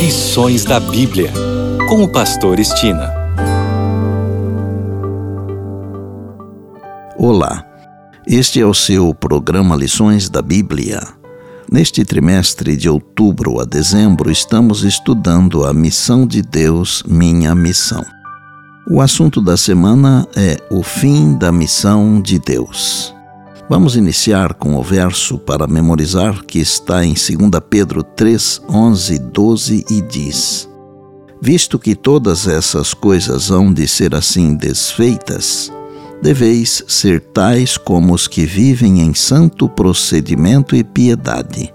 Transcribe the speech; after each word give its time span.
Lições 0.00 0.64
da 0.64 0.80
Bíblia, 0.80 1.30
com 1.86 2.02
o 2.02 2.08
Pastor 2.08 2.58
Estina. 2.58 3.12
Olá, 7.18 7.62
este 8.26 8.58
é 8.62 8.64
o 8.64 8.72
seu 8.72 9.14
programa 9.14 9.76
Lições 9.76 10.30
da 10.30 10.40
Bíblia. 10.40 11.06
Neste 11.70 12.02
trimestre 12.02 12.78
de 12.78 12.88
outubro 12.88 13.60
a 13.60 13.66
dezembro, 13.66 14.30
estamos 14.30 14.84
estudando 14.84 15.66
a 15.66 15.74
missão 15.74 16.26
de 16.26 16.40
Deus, 16.40 17.02
minha 17.06 17.54
missão. 17.54 18.02
O 18.90 19.02
assunto 19.02 19.42
da 19.42 19.58
semana 19.58 20.26
é 20.34 20.56
o 20.70 20.82
fim 20.82 21.36
da 21.36 21.52
missão 21.52 22.22
de 22.22 22.38
Deus. 22.38 23.14
Vamos 23.70 23.94
iniciar 23.94 24.54
com 24.54 24.74
o 24.74 24.82
verso 24.82 25.38
para 25.38 25.64
memorizar 25.64 26.44
que 26.44 26.58
está 26.58 27.04
em 27.04 27.14
2 27.14 27.28
Pedro 27.70 28.02
3, 28.02 28.62
11, 28.68 29.18
12 29.20 29.84
e 29.88 30.00
diz: 30.00 30.68
Visto 31.40 31.78
que 31.78 31.94
todas 31.94 32.48
essas 32.48 32.92
coisas 32.92 33.48
hão 33.48 33.72
de 33.72 33.86
ser 33.86 34.12
assim 34.12 34.56
desfeitas, 34.56 35.72
deveis 36.20 36.82
ser 36.88 37.20
tais 37.20 37.76
como 37.78 38.12
os 38.12 38.26
que 38.26 38.44
vivem 38.44 39.02
em 39.02 39.14
santo 39.14 39.68
procedimento 39.68 40.74
e 40.74 40.82
piedade, 40.82 41.72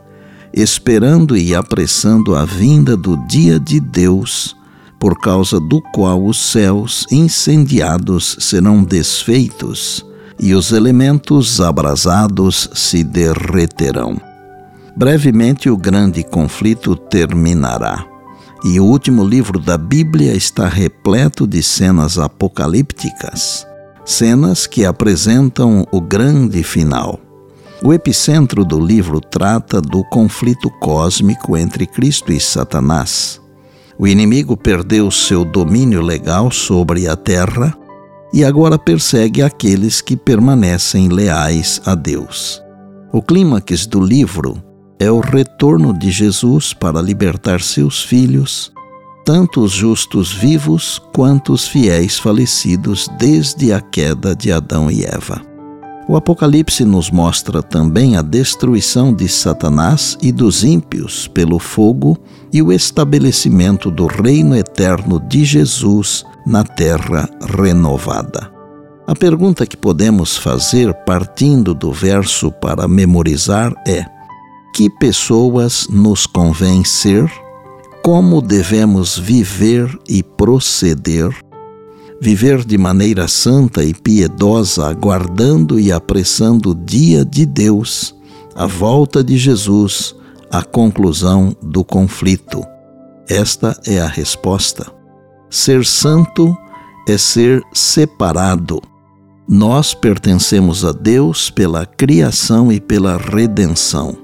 esperando 0.53 1.37
e 1.37 1.55
apressando 1.55 2.35
a 2.35 2.43
vinda 2.43 2.97
do 2.97 3.15
dia 3.25 3.57
de 3.57 3.79
Deus, 3.79 4.53
por 4.99 5.17
causa 5.17 5.61
do 5.61 5.81
qual 5.93 6.25
os 6.25 6.51
céus 6.51 7.07
incendiados 7.09 8.35
serão 8.41 8.83
desfeitos 8.83 10.05
e 10.39 10.53
os 10.53 10.71
elementos 10.71 11.61
abrasados 11.61 12.69
se 12.73 13.03
derreterão. 13.03 14.19
Brevemente 14.95 15.69
o 15.69 15.77
grande 15.77 16.23
conflito 16.23 16.95
terminará. 16.95 18.05
E 18.63 18.79
o 18.79 18.85
último 18.85 19.23
livro 19.23 19.59
da 19.59 19.77
Bíblia 19.77 20.33
está 20.33 20.67
repleto 20.67 21.45
de 21.45 21.61
cenas 21.61 22.17
apocalípticas, 22.17 23.67
cenas 24.05 24.65
que 24.65 24.85
apresentam 24.85 25.85
o 25.91 26.01
grande 26.01 26.63
final. 26.63 27.19
O 27.83 27.93
epicentro 27.93 28.63
do 28.63 28.79
livro 28.79 29.19
trata 29.19 29.81
do 29.81 30.03
conflito 30.05 30.69
cósmico 30.79 31.55
entre 31.57 31.85
Cristo 31.85 32.31
e 32.31 32.39
Satanás. 32.39 33.39
O 33.99 34.07
inimigo 34.07 34.57
perdeu 34.57 35.11
seu 35.11 35.45
domínio 35.45 36.01
legal 36.01 36.49
sobre 36.51 37.07
a 37.07 37.15
terra 37.15 37.77
e 38.35 38.43
agora 38.43 38.77
persegue 38.77 39.41
aqueles 39.41 40.01
que 40.01 40.17
permanecem 40.17 41.07
leais 41.07 41.81
a 41.85 41.95
Deus. 41.95 42.61
O 43.13 43.21
clímax 43.21 43.85
do 43.85 44.01
livro 44.01 44.61
é 44.99 45.09
o 45.09 45.21
retorno 45.21 45.97
de 45.97 46.11
Jesus 46.11 46.73
para 46.73 47.01
libertar 47.01 47.61
seus 47.61 48.03
filhos, 48.03 48.73
tanto 49.23 49.61
os 49.61 49.71
justos 49.71 50.33
vivos 50.33 51.01
quanto 51.13 51.53
os 51.53 51.65
fiéis 51.65 52.19
falecidos 52.19 53.07
desde 53.17 53.71
a 53.71 53.79
queda 53.79 54.35
de 54.35 54.51
Adão 54.51 54.91
e 54.91 55.05
Eva. 55.05 55.41
O 56.05 56.17
Apocalipse 56.17 56.83
nos 56.83 57.09
mostra 57.09 57.63
também 57.63 58.17
a 58.17 58.21
destruição 58.21 59.13
de 59.13 59.29
Satanás 59.29 60.17
e 60.21 60.33
dos 60.33 60.61
ímpios 60.61 61.25
pelo 61.29 61.57
fogo 61.57 62.17
e 62.51 62.61
o 62.61 62.73
estabelecimento 62.73 63.89
do 63.89 64.07
reino 64.07 64.57
eterno 64.57 65.21
de 65.21 65.45
Jesus 65.45 66.25
na 66.45 66.63
terra 66.63 67.29
renovada. 67.57 68.51
A 69.07 69.15
pergunta 69.15 69.67
que 69.67 69.77
podemos 69.77 70.35
fazer 70.35 70.93
partindo 71.05 71.73
do 71.73 71.91
verso 71.91 72.51
para 72.51 72.87
memorizar 72.87 73.73
é: 73.87 74.05
que 74.73 74.89
pessoas 74.89 75.87
nos 75.89 76.25
convém 76.25 76.83
ser? 76.83 77.31
Como 78.03 78.41
devemos 78.41 79.17
viver 79.17 79.97
e 80.07 80.23
proceder? 80.23 81.29
Viver 82.21 82.63
de 82.63 82.77
maneira 82.77 83.27
santa 83.27 83.83
e 83.83 83.93
piedosa, 83.93 84.87
aguardando 84.87 85.79
e 85.79 85.91
apressando 85.91 86.71
o 86.71 86.75
dia 86.75 87.23
de 87.25 87.45
Deus, 87.45 88.15
a 88.55 88.65
volta 88.65 89.23
de 89.23 89.37
Jesus, 89.37 90.15
a 90.49 90.63
conclusão 90.63 91.55
do 91.61 91.83
conflito. 91.83 92.63
Esta 93.27 93.79
é 93.85 93.99
a 93.99 94.07
resposta. 94.07 94.94
Ser 95.49 95.85
santo 95.85 96.57
é 97.07 97.17
ser 97.17 97.61
separado. 97.73 98.81
Nós 99.47 99.93
pertencemos 99.93 100.83
a 100.83 100.91
Deus 100.91 101.49
pela 101.49 101.85
criação 101.85 102.71
e 102.71 102.79
pela 102.79 103.17
redenção. 103.17 104.17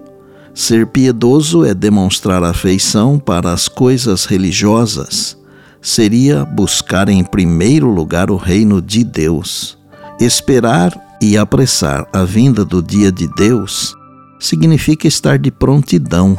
Ser 0.54 0.88
piedoso 0.88 1.64
é 1.64 1.74
demonstrar 1.74 2.44
afeição 2.44 3.20
para 3.20 3.54
as 3.54 3.68
coisas 3.68 4.26
religiosas. 4.26 5.38
Seria 5.82 6.44
buscar 6.44 7.08
em 7.08 7.24
primeiro 7.24 7.88
lugar 7.88 8.30
o 8.30 8.36
reino 8.36 8.82
de 8.82 9.04
Deus. 9.04 9.78
Esperar 10.20 11.00
e 11.22 11.38
apressar 11.38 12.08
a 12.12 12.24
vinda 12.24 12.66
do 12.66 12.82
dia 12.82 13.12
de 13.12 13.28
Deus 13.28 13.96
significa 14.40 15.08
estar 15.08 15.38
de 15.38 15.52
prontidão 15.52 16.38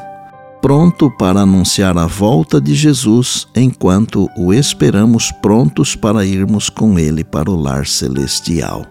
pronto 0.62 1.10
para 1.10 1.40
anunciar 1.40 1.98
a 1.98 2.06
volta 2.06 2.60
de 2.60 2.72
Jesus, 2.72 3.48
enquanto 3.54 4.30
o 4.38 4.54
esperamos 4.54 5.32
prontos 5.42 5.96
para 5.96 6.24
irmos 6.24 6.70
com 6.70 6.96
ele 6.96 7.24
para 7.24 7.50
o 7.50 7.60
lar 7.60 7.84
celestial. 7.84 8.86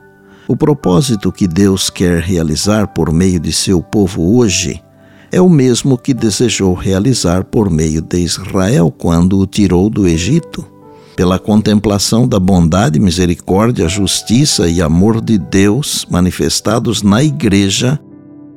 O 0.50 0.56
propósito 0.56 1.32
que 1.32 1.48
Deus 1.48 1.90
quer 1.90 2.22
realizar 2.22 2.88
por 2.88 3.14
meio 3.14 3.40
de 3.40 3.54
seu 3.54 3.82
povo 3.82 4.38
hoje 4.38 4.84
é 5.32 5.40
o 5.40 5.48
mesmo 5.48 5.98
que 5.98 6.14
desejou 6.14 6.74
realizar 6.74 7.46
por 7.46 7.70
meio 7.70 8.02
de 8.02 8.18
Israel 8.18 8.94
quando 8.96 9.40
o 9.40 9.48
tirou 9.48 9.90
do 9.90 10.06
Egito. 10.06 10.68
Pela 11.16 11.40
contemplação 11.40 12.28
da 12.28 12.38
bondade, 12.38 13.00
misericórdia, 13.00 13.88
justiça 13.88 14.68
e 14.68 14.82
amor 14.82 15.22
de 15.22 15.38
Deus 15.38 16.06
manifestados 16.10 17.02
na 17.02 17.24
Igreja, 17.24 17.98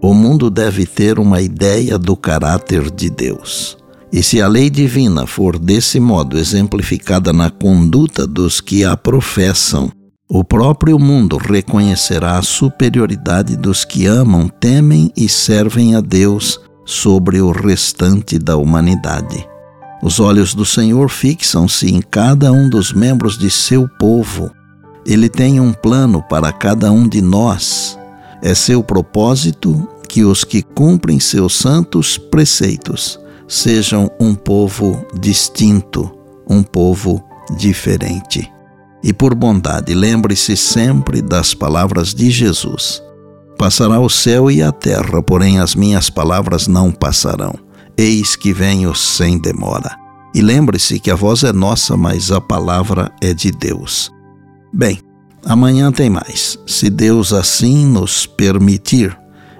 o 0.04 0.12
mundo 0.12 0.50
deve 0.50 0.84
ter 0.84 1.19
uma 1.19 1.41
ideia 1.41 1.98
do 1.98 2.15
caráter 2.15 2.91
de 2.91 3.09
Deus. 3.09 3.78
E 4.12 4.22
se 4.22 4.42
a 4.42 4.47
lei 4.47 4.69
divina 4.69 5.26
for 5.26 5.59
desse 5.59 5.98
modo 5.98 6.38
exemplificada 6.38 7.32
na 7.32 7.48
conduta 7.48 8.26
dos 8.26 8.60
que 8.60 8.84
a 8.84 8.98
professam, 8.98 9.91
o 10.28 10.44
próprio 10.44 10.98
mundo 10.98 11.38
reconhecerá 11.38 12.37
a 12.37 12.43
superioridade 12.43 13.56
dos 13.56 13.82
que 13.82 14.04
amam, 14.04 14.47
temem 14.47 15.10
e 15.16 15.26
servem 15.26 15.97
a 15.97 16.03
Deus 16.03 16.60
sobre 16.84 17.41
o 17.41 17.50
restante 17.50 18.38
da 18.38 18.59
humanidade. 18.59 19.48
Os 20.03 20.20
olhos 20.20 20.54
do 20.54 20.66
Senhor 20.66 21.09
fixam-se 21.09 21.91
em 21.91 22.03
cada 22.03 22.53
um 22.53 22.69
dos 22.69 22.93
membros 22.93 23.38
de 23.38 23.50
seu 23.50 23.88
povo. 23.98 24.50
Ele 25.06 25.31
tem 25.31 25.60
um 25.60 25.72
plano 25.72 26.22
para 26.28 26.53
cada 26.53 26.93
um 26.93 27.09
de 27.09 27.22
nós. 27.22 27.98
É 28.43 28.54
seu 28.54 28.82
propósito 28.82 29.88
que 30.14 30.22
os 30.22 30.44
que 30.44 30.62
cumprem 30.62 31.19
seus 31.19 31.56
santos 31.56 32.16
preceitos 32.16 33.19
sejam 33.48 34.08
um 34.20 34.32
povo 34.32 35.04
distinto, 35.19 36.08
um 36.48 36.62
povo 36.62 37.20
diferente. 37.58 38.48
E 39.02 39.12
por 39.12 39.34
bondade, 39.34 39.92
lembre-se 39.92 40.56
sempre 40.56 41.20
das 41.20 41.52
palavras 41.52 42.14
de 42.14 42.30
Jesus: 42.30 43.02
Passará 43.58 43.98
o 43.98 44.08
céu 44.08 44.48
e 44.48 44.62
a 44.62 44.70
terra, 44.70 45.20
porém 45.20 45.58
as 45.58 45.75
minhas 45.75 46.08
palavras 46.08 46.69
não 46.69 46.92
passarão. 46.92 47.52
Eis 47.98 48.36
que 48.36 48.52
venho 48.52 48.94
sem 48.94 49.36
demora. 49.36 49.96
E 50.32 50.41
lembre-se 50.41 51.00
que 51.00 51.10
a 51.10 51.16
voz 51.16 51.42
é 51.42 51.52
nossa, 51.52 51.96
mas 51.96 52.31
a 52.31 52.41
palavra 52.41 53.10
é 53.20 53.34
de 53.34 53.50
Deus. 53.50 54.12
Bem, 54.72 55.00
amanhã 55.44 55.91
tem 55.91 56.08
mais. 56.08 56.56
Se 56.69 56.88
Deus 56.88 57.32
assim 57.32 57.84
nos 57.84 58.26
permitir, 58.26 59.24